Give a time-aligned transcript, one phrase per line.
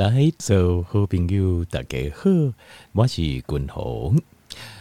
[0.00, 2.30] 来，做好朋友，大家好，
[2.92, 4.18] 我是君鸿。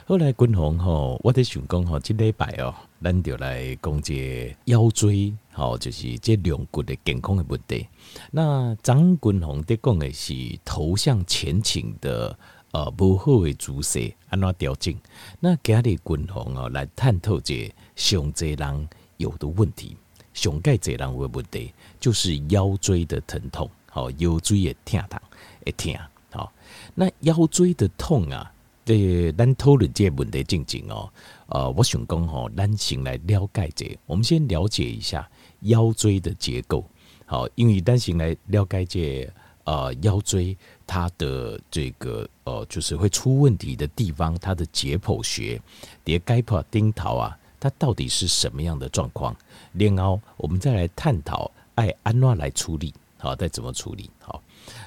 [0.05, 7.85] 后来君鸿吼，我在想讲吼，这礼拜哦，咱就来讲这腰椎，吼，就是这两骨的健康的问题。
[8.31, 10.33] 那张君鸿在讲的是
[10.63, 12.39] 头向前倾的，
[12.71, 14.95] 呃，不好的姿势，安怎调整？
[15.41, 19.97] 那今日君鸿哦，来探讨这上侪人有的问题，
[20.33, 23.69] 上盖侪人的问题，就是腰椎的疼痛。
[23.99, 25.19] 哦，腰椎也疼痛，
[25.65, 25.93] 会疼。
[26.31, 26.51] 好，
[26.95, 28.51] 那腰椎的痛啊，
[28.85, 31.11] 这咱讨论这个问题静静哦。
[31.47, 35.27] 呃，我想讲吼，咱先来了解这，我们先了解一下
[35.61, 36.85] 腰椎的结构。
[37.25, 39.29] 好，因为咱先来了解这、
[39.63, 40.55] 呃腰椎
[40.87, 45.61] 它的这个呃就是会出问题的地方，它的解剖学，
[46.05, 49.35] 迭解剖顶头啊，它到底是什么样的状况？
[49.73, 52.93] 然后我们再来探讨爱安怎来处理。
[53.21, 54.09] 好，再怎么处理？
[54.19, 54.41] 好，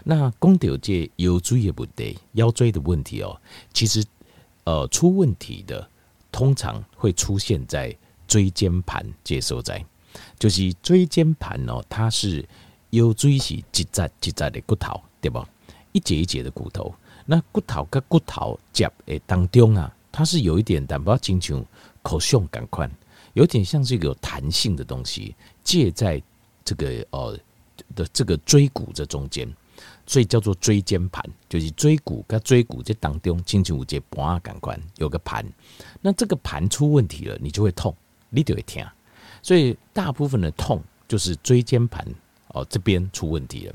[0.04, 3.38] 那讲到这腰椎的问题，腰椎的问题哦，
[3.74, 4.02] 其实
[4.65, 5.87] 呃出问题的
[6.32, 7.95] 通常会出现在
[8.26, 9.84] 椎间盘这所在，
[10.38, 12.42] 就是椎间盘哦，它是
[12.90, 13.84] 腰椎是一节
[14.23, 15.46] 一节的骨头，对不？
[15.92, 16.95] 一节一节的骨头，
[17.26, 21.62] 那骨头跟骨头接诶当中啊，它是有一点但不要经常
[22.01, 22.90] 口胸感宽，
[23.35, 26.23] 有点像是有弹性的东西，介在
[26.64, 27.38] 这个呃。
[27.95, 29.48] 的这个椎骨这中间，
[30.06, 35.45] 所以叫做椎间盘，就是椎骨跟椎骨这当中，轻轻五节盘啊，感官有个盘，
[36.01, 37.95] 那这个盘出问题了，你就会痛，
[38.30, 38.84] 你就会疼，
[39.42, 42.06] 所以大部分的痛就是椎间盘
[42.48, 43.74] 哦这边出问题了。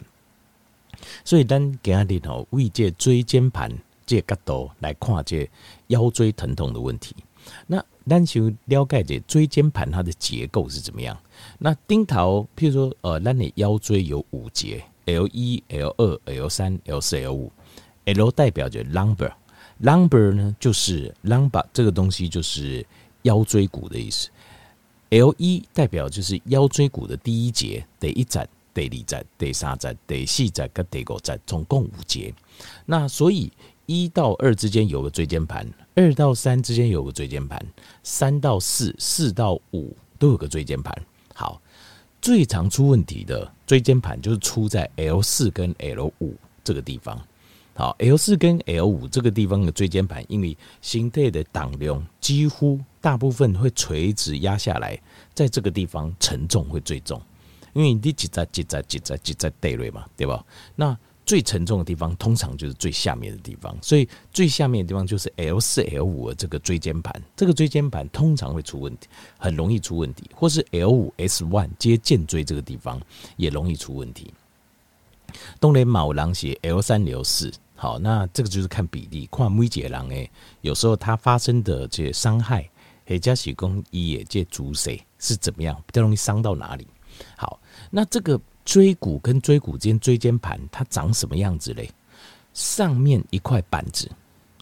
[1.23, 3.71] 所以咱今日哦，为这椎间盘
[4.05, 5.47] 这角度来看这
[5.87, 7.15] 腰椎疼痛的问题，
[7.67, 11.17] 那咱就了解这椎间盘它的结构是怎么样。
[11.59, 17.51] 那顶头，譬如说，呃，咱的腰椎有五节，L 一、L 二、L 三、L 四、L 五
[18.05, 22.85] ，L 代表着 lumbar，lumbar 呢就是 lumbar 这个东西就是
[23.23, 24.29] 腰椎骨的意思。
[25.09, 32.33] L 一代表就是腰椎骨的第一节，第一节、第二节、第三节、第四节跟第五节，总共五节。
[32.85, 33.51] 那所以
[33.87, 35.65] 一到二之间有个椎间盘，
[35.95, 37.59] 二到三之间有个椎间盘，
[38.03, 40.93] 三到四、四到五都有个椎间盘。
[41.33, 41.61] 好，
[42.21, 47.17] 最常出问题的椎间盘就是出在 L 四跟 L 五这个地方。
[47.75, 54.99] 好，L 四跟 L 五这个地方的椎间盘，因为心肺的档量几乎大部分会垂直压下来，
[55.33, 57.21] 在这个地方承重会最重，
[57.71, 60.43] 因为你挤在挤在挤在挤在带瑞嘛，对吧？
[60.75, 72.97] 那最沉重的地方通常就是最下面的地方，所以最下面的地方就是 L 四 L 五的这个椎间盘，这个椎间盘通常会出问题，很容易出问题，或是 L 五 S one 接肩椎这个地方
[73.35, 74.33] 也容易出问题。
[75.59, 82.69] 东雷卯狼血 L 三 L 四，好，那这个就是看比例，跨木解狼诶，有时候它发生的这些伤害，
[83.05, 86.87] 黑加喜功一也借足谁是怎么样，比较容易伤到哪里？
[87.35, 87.59] 好，
[87.91, 88.39] 那这个。
[88.67, 91.89] 椎骨跟椎骨间椎间盘它长什么样子嘞？
[92.53, 94.11] 上面一块板子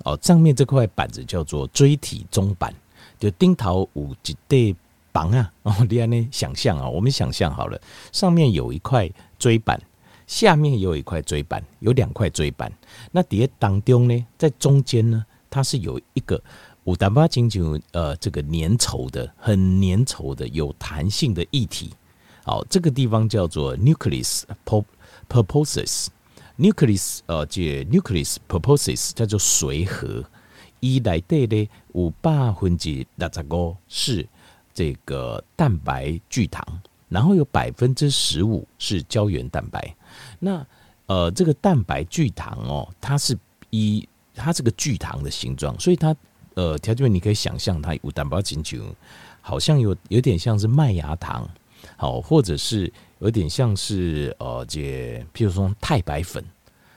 [0.03, 2.71] 哦，上面这块板子叫做椎体中板，
[3.17, 4.75] 就钉头五几对
[5.11, 6.27] 绑啊 哦，你安呢？
[6.31, 9.81] 想象啊，我们想象好了，上面有一块椎板，
[10.27, 12.71] 下面也有一块椎板，有两块椎板。
[13.11, 16.39] 那底下当中呢，在中间呢，它是有一个
[16.83, 21.91] 五单八经就呃这个粘稠的、很粘稠的、有弹性的液体。
[22.45, 24.43] 好，这个地方叫做 nucleus
[25.27, 26.07] purposes
[26.59, 30.23] nucleus 呃，这 nucleus purposes 叫做髓核。
[30.79, 34.27] 一来对的五百分之六十五是
[34.71, 36.63] 这个蛋白聚糖，
[37.09, 39.95] 然后有百分之十五是胶原蛋白。
[40.37, 40.63] 那
[41.07, 43.35] 呃，这个蛋白聚糖哦，它是
[43.71, 46.15] 一它是个聚糖的形状，所以它
[46.53, 48.79] 呃，条件你可以想象它有蛋白进去，
[49.41, 51.49] 好像有有点像是麦芽糖。
[51.97, 54.79] 好，或者是有点像是呃，这
[55.33, 56.43] 譬如说太白粉，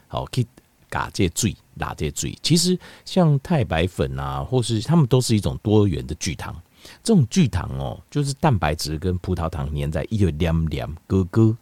[0.06, 0.46] 好，可以
[0.88, 2.36] 嘎这醉，打这醉。
[2.42, 6.54] 其实像太白粉啊，或是它们都是一种多元的聚糖。
[7.02, 11.54] 这种聚糖哦，就是蛋白质跟葡萄糖粘在一个黏黏哥哥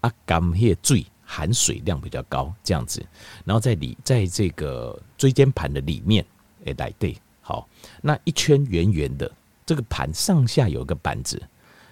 [0.00, 3.04] 啊，甘些醉含水量比较高，这样子。
[3.44, 6.26] 然后在里，在这个椎间盘的里面，
[6.66, 7.66] 哎，来对，好，
[8.02, 9.30] 那一圈圆圆的
[9.64, 11.40] 这个盘上下有个板子。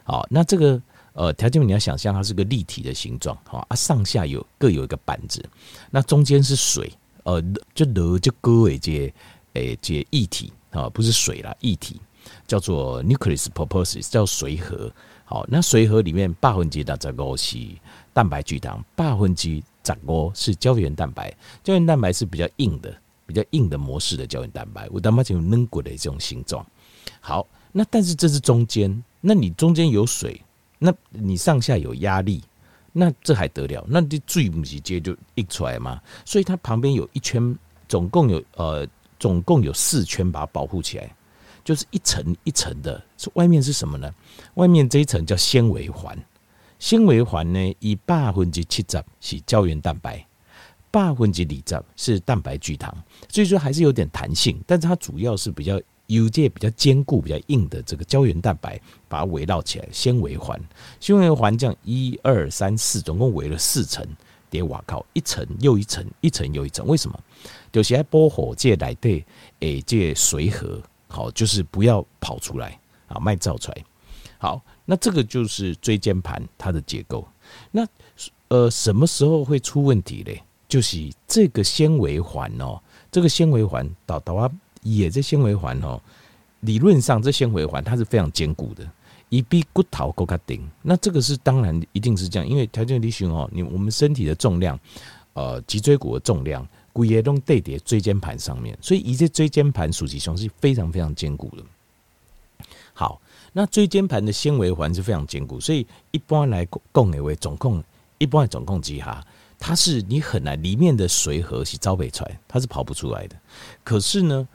[0.05, 0.81] 好，那这个
[1.13, 5.45] 呃条件你要想象它是个立体的形状，好啊，上下有各有一个板子，
[5.91, 6.93] 那中间是水，
[7.25, 7.43] 呃，
[7.75, 9.13] 就得就各为这
[9.55, 12.01] 诶这液体啊，不是水啦，液体
[12.47, 14.93] 叫做 nucleus pulposus，叫髓核。
[15.25, 17.59] 好，那髓核里面八分之六十五是
[18.13, 21.35] 蛋白聚糖，八分之长哦是胶原蛋白，
[21.65, 22.95] 胶原蛋白是比较硬的，
[23.25, 26.67] 比较硬的模式的胶原蛋白，我他妈就嫩骨的这种形状。
[27.21, 30.39] 好，那但是这是中间，那你中间有水，
[30.79, 32.43] 那你上下有压力，
[32.93, 33.87] 那这还得了？
[33.89, 36.03] 那你最不直接就溢出来吗？
[36.25, 37.57] 所以它旁边有一圈，
[37.89, 38.87] 总共有呃，
[39.21, 41.15] 总共有四圈把它保护起来，
[41.65, 43.01] 就是一层一层的。
[43.17, 44.13] 是外面是什么呢？
[44.55, 46.19] 外面这一层叫纤维环。
[46.81, 50.27] 纤维环呢，以百分之七十是胶原蛋白，
[50.91, 52.93] 百分之二十是蛋白聚糖，
[53.29, 55.81] 所以说还是有点弹性，但是它主要是比较
[56.15, 59.89] 有这比较坚固、比较硬的这个胶原蛋白把它围绕起来。
[59.93, 60.61] 纤维环，
[61.01, 64.07] 纤维环这样一二三四，总共围了四层，
[64.51, 66.87] 叠瓦靠一层又一层，一层又一层。
[66.87, 67.19] 为什么？
[67.73, 69.25] 就是在保护这来对
[69.61, 72.79] 诶，这随和好，就是不要跑出来
[73.09, 73.85] 啊，卖造出来
[74.39, 74.63] 好。
[74.85, 77.27] 那这个就是椎间盘它的结构。
[77.71, 77.87] 那
[78.49, 80.43] 呃，什么时候会出问题嘞？
[80.69, 82.81] 就是这个纤维环哦，
[83.11, 84.51] 这个纤维环导导啊，
[84.83, 86.01] 也这纤维环哦，
[86.61, 88.89] 理论上这纤维环它是非常坚固的，
[89.29, 90.63] 一比骨头更加顶。
[90.83, 94.79] 那这个是当然一定是这样，因为条件力学哦，你我们身体的重量，
[95.33, 101.63] 呃，脊椎骨的重量，骨也都堆叠椎间盘上面，所以一些椎间盘属其胸是非常非常坚固的。
[102.93, 103.21] 好。
[103.55, 107.85] 那椎间盘的纤维环是非常坚固，所以一般来讲的为总共，
[108.17, 109.23] 一般总控机哈，
[109.59, 113.37] 它是你很难里面的水河是招不出来，它是跑不出来的。
[113.85, 114.49] 可是呢，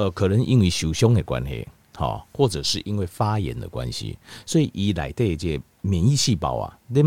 [0.00, 4.16] 呃，可能因为受伤的关系，好，或者是因为发炎的关系，
[4.46, 7.02] 所以以来的这免疫细胞啊，那。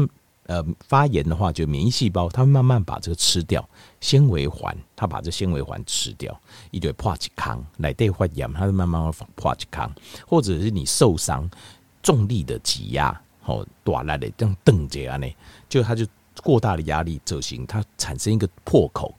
[0.46, 3.66] 呃，发炎的话，就免疫细胞，它慢慢把这个吃掉
[4.02, 6.38] 纤维环，它把这纤维环吃掉，
[6.70, 9.90] 一堆破起康来对发炎，它会慢慢破起康，
[10.28, 11.50] 或者是你受伤，
[12.02, 15.26] 重力的挤压，好，短来的这样瞪着啊，呢，
[15.70, 16.06] 就它就
[16.44, 19.16] 过大的压力走形，它产生一个破口，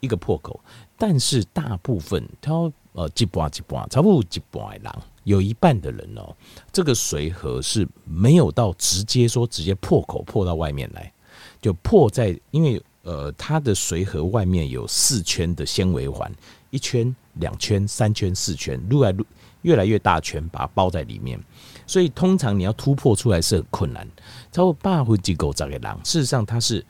[0.00, 0.58] 一个破口，
[0.96, 4.92] 但是大部分它呃一半一半，差不多一半的人。
[5.24, 6.34] 有一半的人哦，
[6.72, 11.12] 这个髓核是没有到直接说直接破口破到外面来，
[11.60, 16.28] 就破在因为呃它的髓核外面有四圈的纤维环，
[16.70, 19.24] 一圈、两圈、三圈、四圈，越来越
[19.62, 21.40] 越来越大圈把它包在里面，
[21.86, 24.04] 所以通常你要突破出来是很困难。
[24.50, 26.84] 超过八分之九十的人，事实上它是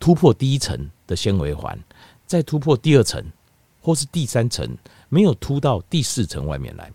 [0.00, 1.78] 突破第一层的纤维环，
[2.26, 3.24] 再突破第二层
[3.86, 4.68] 或是第三层，
[5.08, 6.92] 没有突到第四层外面来。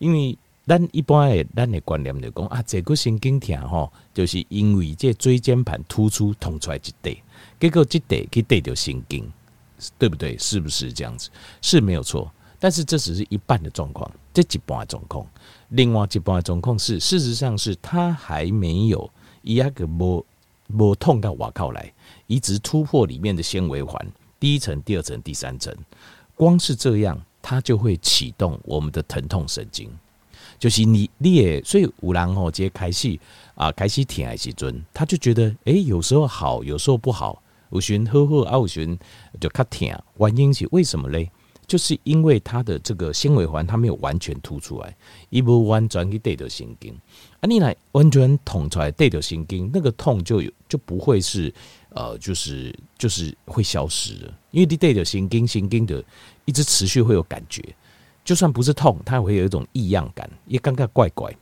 [0.00, 0.36] 因为
[0.66, 7.22] 咱一般的咱的观念就讲啊，这个神经痛吼，就是因为这椎间盘突出捅出来一块，
[7.60, 9.32] 结果这块去对着神经，
[9.96, 10.36] 对不对？
[10.36, 11.30] 是不是这样子？
[11.60, 12.28] 是没有错，
[12.58, 15.24] 但是这只是一半的状况，这一半的状况。
[15.68, 19.08] 另外一半的状况是，事实上是它还没有
[19.42, 20.26] 一样个无
[20.76, 21.92] 无痛到外靠来，
[22.26, 24.04] 一直突破里面的纤维环，
[24.40, 25.72] 第一层、第二层、第三层，
[26.42, 27.20] 光是这样。
[27.44, 29.90] 它就会启动我们的疼痛神经，
[30.60, 33.18] 就是你你也所以五郎哦，直接开始
[33.56, 38.96] 啊，开始舔爱西尊，他就觉得哎、欸，有时候好，有时候不好，我寻呵呵啊，我寻
[39.40, 41.28] 就卡舔，原因是为什么嘞？
[41.66, 44.96] 就是因为它的这个纤维环它没有完全凸出来，
[45.30, 46.94] 一不完全去对着神经，
[47.40, 51.52] 啊，你来完全捅出来对着神经，那个痛就有就不会是
[51.90, 56.04] 呃，就是就是会消失的，因为你对着神经，神经的。
[56.44, 57.62] 一直持续会有感觉，
[58.24, 61.32] 就算不是痛，它也会有一种异样感，也尴尬怪怪。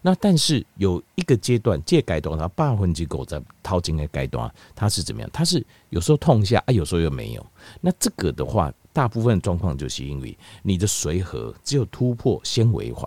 [0.00, 5.28] 那但是有一个阶段，这阶段它百分之九十掏金的阶段，它是怎么样？
[5.32, 7.44] 它是有时候痛一下啊，有时候又没有。
[7.80, 13.06] 那这个的话，大部分状况就是因为你的水河只有突破纤维环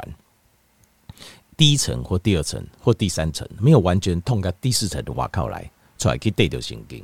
[1.56, 7.04] 第一层或第二层或第三层，没有完全痛到第四层的瓦靠来，出来可以对着神经。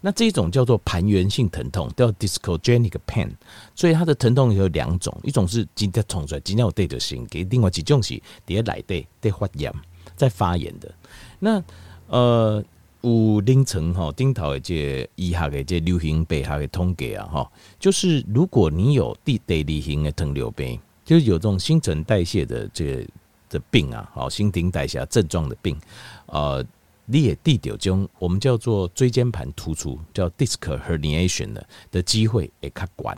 [0.00, 3.30] 那这一种叫做盘源性疼痛，叫 discogenic pain，
[3.74, 9.72] 所以它的疼痛有两种，一种是今天痛出来，今天我对着心给，另外几种是底下来对对发炎，
[10.14, 10.92] 在发炎的。
[11.38, 11.62] 那
[12.08, 12.62] 呃，
[13.00, 23.06] 有凌晨哈，顶头的这医学的这流行病学的通给啊哈，就是如果你有第第二型的糖尿病，就是有这种新陈代谢的这个
[23.48, 25.76] 的病啊，好，新陈代谢症状的病，
[26.26, 26.64] 呃。
[27.06, 33.16] 你也地掉中，我们叫做椎间盘突出，叫 disc herniation 的的机会也较管。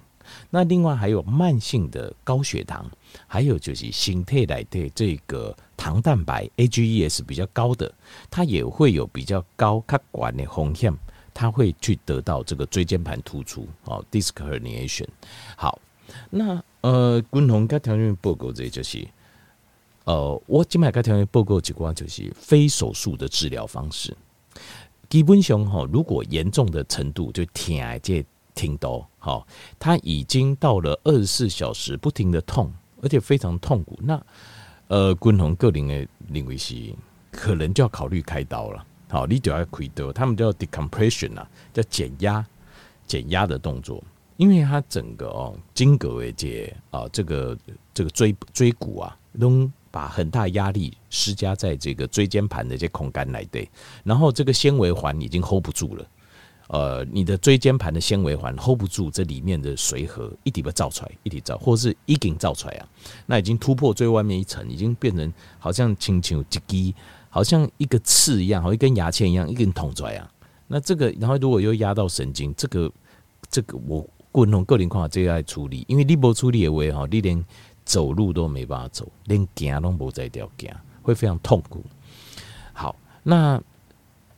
[0.50, 2.84] 那另外还有慢性的高血糖，
[3.26, 7.90] 还有就是心态来的这个糖蛋白 AGEs 比较高的，
[8.30, 10.94] 它也会有比较高较管的风险，
[11.32, 15.06] 它会去得到这个椎间盘突出哦，disc herniation。
[15.56, 15.80] 好，
[16.28, 19.08] 那呃，共同跟条件报告这就是。
[20.08, 24.16] 呃，我今麦个条件报告几关就是非手术的治疗方式。
[25.06, 28.24] 基本上哈，如果严重的程度就天啊，这
[28.54, 29.46] 挺多好，
[29.78, 32.72] 他已经到了二十四小时不停的痛，
[33.02, 33.98] 而且非常痛苦。
[34.02, 34.18] 那
[34.86, 36.74] 呃，均衡个人的认为是
[37.30, 38.82] 可能就要考虑开刀了。
[39.10, 42.42] 好，你就要开刀，他们叫 decompression 啊，叫减压
[43.06, 44.02] 减压的动作，
[44.38, 47.54] 因为它整个哦筋骨为节啊，这个
[47.92, 49.70] 这个椎椎骨啊都。
[49.90, 53.68] 把很大压力施加在这个椎间盘的这空干来对，
[54.04, 56.06] 然后这个纤维环已经 hold 不住了，
[56.68, 62.88] 呃，你的椎间盘的纤维环 hold 不住这里面的髓核，一底把造出来，一底造，或是一顶造出来啊，
[63.26, 66.94] 那已经突破最外面一层，已经变成好像轻轻一滴，
[67.30, 70.30] 好像一个刺一样，好像一根牙签一样，一根捅出来啊。
[70.66, 72.92] 那这个，然后如果又压到神经，这个
[73.50, 77.44] 这个我个人个人看这个来处理，因为你不处理的话哈，你连。
[77.88, 81.82] 走路都没办法走，连行都不在掉行，会非常痛苦。
[82.74, 83.58] 好，那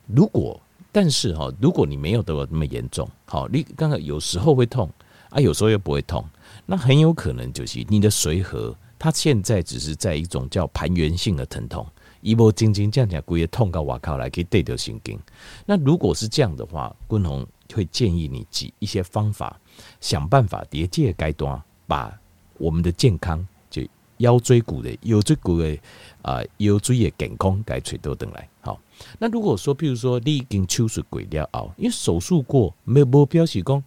[0.07, 0.57] 如果
[0.89, 4.89] 但是哈，如果你没有得到那么严重，好，你刚刚有时候会痛
[5.31, 6.23] 啊，有时候又不会痛，
[6.65, 11.85] 那很有可能就是你的髓核，它现在只是在一种叫盘源性的疼痛，
[12.21, 15.19] 一波静静这样讲，故意痛到我靠来可以对掉神经。
[15.65, 19.59] 那如果是这样的话，君宏会建议你几一些方法，
[19.99, 22.17] 想办法叠界该端把。
[22.61, 23.81] 我们的健康，就
[24.17, 25.75] 腰椎骨的腰椎骨的
[26.21, 28.79] 啊腰椎的健康该垂多等来好。
[29.17, 33.83] 那如果说，譬如说你已经手术过了哦，因为手术过没有表示说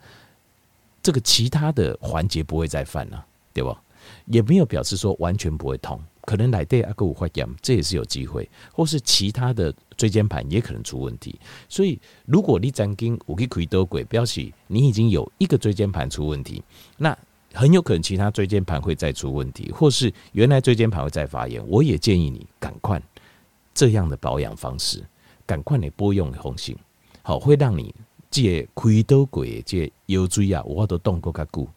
[1.01, 3.81] 这个其他的环节不会再犯了，对吧？
[4.27, 11.39] 也没有表示说完全不会痛，可能来对阿个五块钱，这也是有机会，或是其他的椎间盘也可能出问题。
[11.69, 16.61] 所以，如果你曾经我给亏多鬼，表示你已经有一个椎间盘出问题，
[16.97, 17.17] 那。
[17.55, 21.65] 很有可能其他椎间盘会再出问题，或是原来椎间盘会再发炎。
[21.69, 23.01] 我也建议你赶快
[23.73, 25.03] 这样的保养方式，
[25.47, 26.77] 赶快你拨用红杏，
[27.23, 27.95] 好，会让你
[28.29, 31.69] 借亏多鬼借腰椎啊，我都动过较久。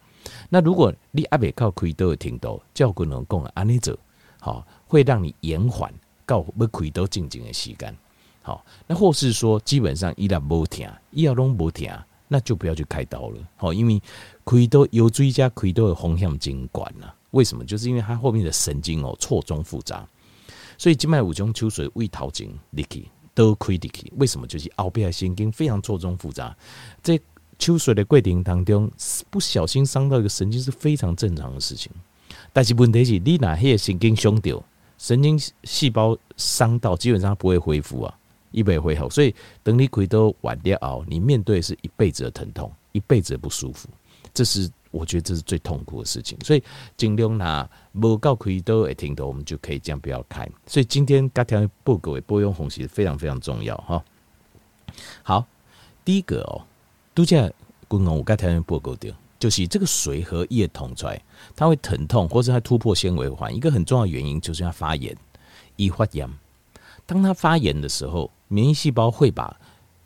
[0.49, 3.97] 那如果你阿未靠亏多停到，教官能讲安尼做，
[4.39, 5.93] 好，会让你延缓
[6.25, 7.95] 到要亏多静静的时间。
[8.41, 11.87] 好，那或是说基本上医疗无停，医疗拢无疼。
[12.27, 14.01] 那就不要去开刀了，好，因为
[14.45, 17.13] 开刀腰椎加开刀的风险真管了。
[17.31, 17.63] 为什么？
[17.63, 20.07] 就是因为它后面的神经哦错综复杂，
[20.77, 24.11] 所以静脉五种秋水胃头颈力气都亏力气。
[24.17, 24.47] 为什么？
[24.47, 26.55] 就是后边的神经非常错综复杂，
[27.01, 27.19] 在
[27.59, 28.89] 秋水的过程当中
[29.29, 31.91] 不小心伤到一个神经是非常正常的事情。
[32.53, 34.63] 但是问题是，你哪些神经伤掉，
[34.97, 38.17] 神经细胞伤到，基本上不会恢复啊。
[38.51, 43.89] 一辈会好，所以等你亏都完掉熬，你面对是一辈子的疼痛，一辈子的不舒服，
[44.33, 46.37] 这是我觉得这是最痛苦的事情。
[46.43, 46.63] 所以
[46.95, 50.47] 尽量拿无够亏都会听到，我们就可以这样不要开。
[50.65, 54.03] 所以今天该条报告的拨用红旗非常非常重要哈。
[55.23, 55.45] 好，
[56.05, 56.63] 第一个哦，
[57.13, 57.51] 度假
[57.87, 61.21] 功能我该条报告掉，就是这个水和液捅出来，
[61.55, 65.15] 它会疼痛，或者它突破纤维环，一个很重要的原因就是它发炎，
[65.75, 66.27] 易发炎。
[67.05, 69.55] 当它发炎的时候，免疫细胞会把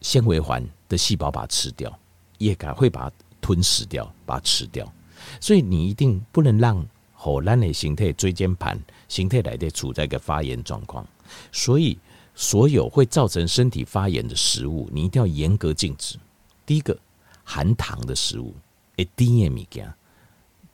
[0.01, 1.99] 纤维环的细胞把它吃掉，
[2.37, 4.91] 也敢会把它吞噬掉，把它吃掉。
[5.39, 6.83] 所以你一定不能让
[7.13, 11.05] 荷兰的形态椎间盘形态来的处在一个发炎状况。
[11.51, 11.97] 所以
[12.33, 16.17] 所有会造成身体发炎的食物，你一定要严格禁止。
[16.65, 16.97] 第一个，
[17.43, 18.55] 含糖的食物，
[18.95, 19.95] 一丁也米加，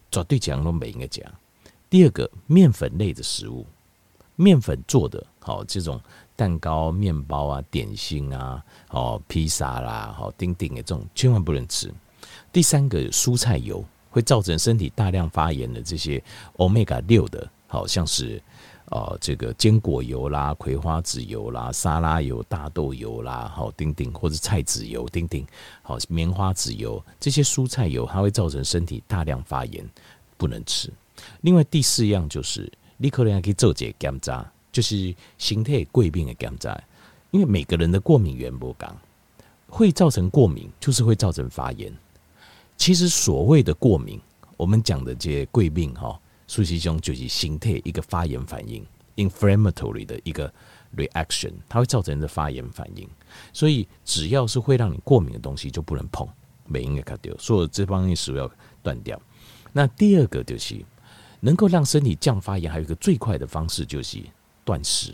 [0.10, 1.30] 绝对讲都没应该讲。
[1.90, 3.66] 第二个，面粉类的食物。
[4.40, 6.00] 面粉做的好，这种
[6.38, 11.92] 蛋糕、面包啊、点心啊、哦披萨啦、好丁丁的这种，千万不能吃。
[12.54, 16.24] 第三个，蔬菜油会造成身体大量发炎的这些
[16.58, 18.42] Omega 六的，好像是
[18.86, 25.46] 呃这个坚果油啦、葵花籽油啦、沙拉油、大豆油啦、好丁丁或者菜籽油丁丁、
[25.82, 29.84] 好棉花籽油这些蔬菜油，它会造成身体大量发炎，
[30.38, 30.94] 不能吃。
[31.42, 32.72] 另外第四样就是。
[33.00, 34.44] 你可能还可以做这个检查，
[34.78, 36.80] 就是形态贵病的检查，
[37.32, 38.88] 因为每个人的过敏原不同，
[39.68, 41.92] 会造成过敏，就是会造成发炎。
[42.78, 44.22] 其实所谓的过敏，
[44.56, 50.54] 我们讲的这些过敏哈，实际上就是形态一个发炎反应，inflammatory 的一个
[50.96, 53.10] reaction，它会造成的发炎反应。
[53.52, 56.30] 所以只要是会让你过敏的东西，就不能碰，
[56.68, 58.52] 没应该卡掉，所有这方面食物要
[58.84, 59.20] 断掉。
[59.74, 60.86] 那第二个就是。
[61.40, 64.18] 能够让身体降发炎，还有一个最快的方式就是
[64.68, 65.14] 断食。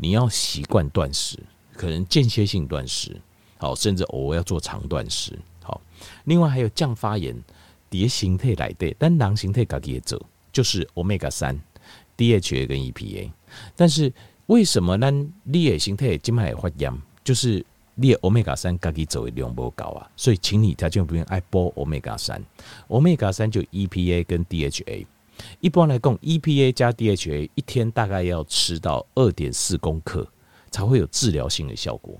[0.00, 1.38] 你要习惯断食，
[1.74, 3.20] 可能间歇性断食，
[3.58, 5.38] 好，甚至偶尔要做长断食。
[5.62, 5.80] 好，
[6.24, 7.36] 另外还有降发炎，
[7.90, 11.60] 蝶形态来的，但囊形态自己也走，就是 Omega 三、
[12.16, 13.30] DHA 跟 EPA。
[13.76, 14.12] 但是
[14.46, 15.32] 为什么咱？
[15.42, 17.66] 你的形态静脉发炎，就是
[17.96, 22.40] 你的欧米伽三自己做的量不高啊，所以请你条件不用爱补欧米伽三，
[22.86, 25.04] 欧米伽三就 EPA 跟 DHA。
[25.60, 30.26] 一般来讲，EPA 加 DHA 一天大概要吃到二点四公克，
[30.70, 32.18] 才会有治疗性的效果，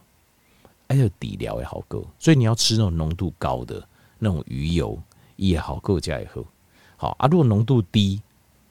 [0.88, 2.06] 还有底疗也好够。
[2.18, 3.86] 所以你要吃那种浓度高的
[4.18, 5.00] 那种鱼油
[5.36, 6.44] 也好够加也喝，
[6.96, 7.26] 好啊。
[7.28, 8.20] 如果浓度低，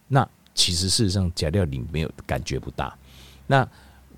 [0.08, 2.98] 那其实事实上加料里没有感觉不大。
[3.46, 3.68] 那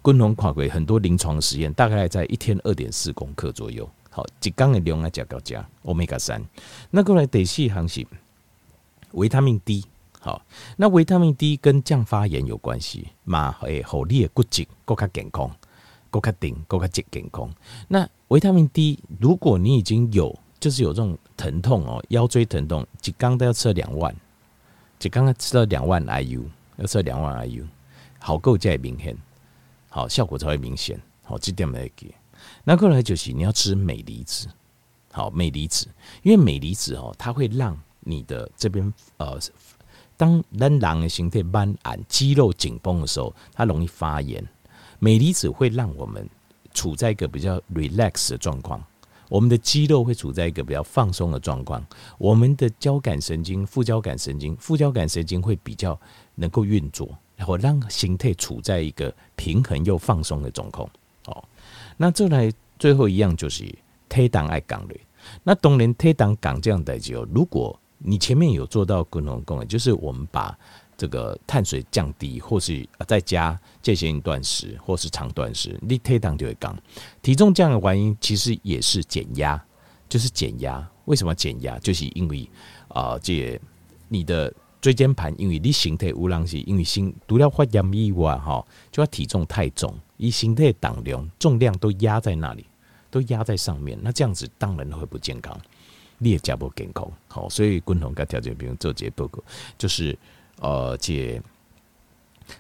[0.02, 3.88] 共同跨轨很多临床实验，大概在一天二点四公克左右。
[4.10, 6.44] 好，一缸的量来加高加欧米伽三。
[6.90, 8.06] 那过来第四行是
[9.12, 9.84] 维他命 D。
[10.22, 10.46] 好，
[10.76, 13.56] 那维他命 D 跟降发炎有关系嘛？
[13.62, 15.50] 诶，好，你的骨质更加健康，
[16.12, 17.50] 更加顶，更加健健康。
[17.88, 24.14] 那维他命 D，如果你已经有，就是有这种疼痛哦，腰椎疼痛，一缸都要吃两万，
[25.02, 26.44] 一缸要吃到两万 IU，
[26.76, 27.66] 要吃两万 IU，
[28.20, 29.16] 好够才明显，
[29.88, 31.00] 好效果才会明显。
[31.24, 32.14] 好，这点没给。
[32.66, 34.50] 那过来就是你要吃镁离子，
[35.14, 35.88] 好，镁离子，
[36.24, 39.40] 因为镁离子哦，它会让你的这边呃。
[40.20, 44.46] 当人狼的形态慢按肌肉紧绷的时候，它容易发炎。
[45.00, 46.30] 镁离子会让我们
[46.74, 48.84] 处在一个比较 relax 的状况，
[49.30, 51.82] 我们的肌肉会处在一个比较放松的状况，
[52.18, 55.98] 我们的交感神经、副交感神经、副交感神经会比较
[56.36, 57.08] 能够运作，
[57.38, 60.86] 然后让形态处在一个平衡又放松的状况。
[61.28, 61.42] 哦，
[61.96, 63.74] 那再来最后一样就是
[64.10, 65.00] 推档爱港类。
[65.44, 70.58] 那当然推档港这样的就，如果你前面有做到共同功能，就是我们把
[70.98, 73.52] 这个碳水降低，或是再加
[73.82, 76.76] 间歇性断食，或是长断食，你体重就会降。
[77.22, 79.62] 体重降的原因其实也是减压，
[80.10, 80.86] 就是减压。
[81.06, 81.80] 为什么减压？
[81.80, 82.50] 就是因为
[82.90, 83.60] 啊、呃，这
[84.08, 92.66] 你的椎间盘，因为你形态无浪是因为心除了发炎以外，哈，就要体重太重，以形态当量重量都压在那里，
[93.10, 95.58] 都压在上面，那这样子当然会不健康。
[96.22, 99.42] 你也加不健康，好，所以共同跟条件比如做这些报告，
[99.78, 100.16] 就是
[100.60, 101.42] 呃，这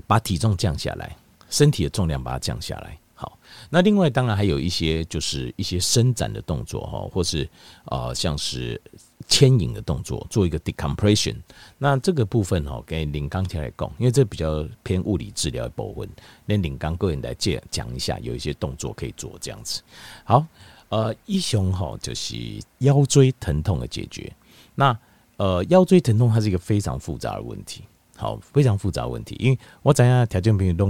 [0.08, 1.13] 把体重降下来，
[1.50, 2.98] 身体的重量把它降下来。
[3.15, 3.38] 好，
[3.69, 7.50] 那另外当然还有一些就是一些伸展的动作哈，或是
[7.88, 8.82] 呃像是
[9.28, 11.36] 牵引的动作，做一个 decompression。
[11.78, 16.08] 那这个部分哈，给林刚起来讲，因为这比较偏物理治疗的部分，
[16.45, 19.82] 那林刚个人来借讲一下，有一些动作可以做这样子。
[20.24, 20.48] 好。
[20.89, 22.36] 呃，一雄吼就是
[22.80, 24.32] 腰椎疼痛的解决。
[24.75, 24.97] 那
[25.38, 27.84] 呃，腰椎疼痛它是一个非常复杂的问题，
[28.17, 29.36] 好，非常复杂问题。
[29.39, 30.88] 因为我知影条件朋友都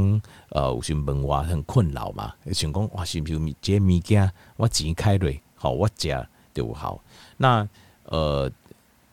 [0.49, 6.99] 呃有些问我很困扰嘛，想讲哇，是不是这物件我钱开瑞好，我食就好。
[7.37, 7.67] 那
[8.05, 8.49] 呃，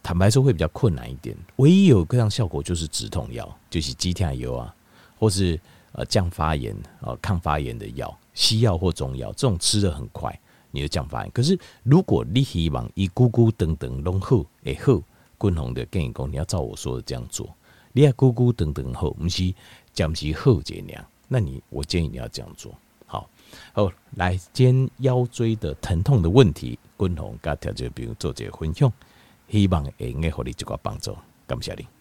[0.02, 1.36] 坦白说会比较困难一点。
[1.56, 4.74] 唯一有各样效果就是止痛药，就是止痛药啊，
[5.18, 5.58] 或是
[5.92, 10.40] 呃降发炎、呃、抗发炎的药，西药或中药，这种吃的很快。
[10.70, 15.02] 你的讲法，可是如果你希望一咕咕等等拢好，会好，
[15.40, 17.48] 均衡的建议讲，你要照我说的这样做。
[17.92, 19.54] 你要咕咕等等好，毋是
[19.92, 22.74] 讲是好这样，那你我建议你要这样做。
[23.06, 23.28] 好，
[23.72, 28.92] 好，来，肩腰椎的疼痛的问题，均衡跟条件，比如做这个分享，
[29.48, 31.16] 希望会用给你一个帮助。
[31.46, 31.95] 感谢你。